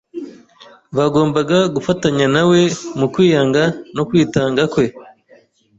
[0.97, 2.59] Bagombaga gufatanya nawe
[2.99, 3.63] mu kwiyanga
[3.95, 4.85] no kwitanga kwe.